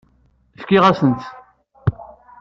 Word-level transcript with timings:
Fkiɣ-asen-tt. 0.61 1.25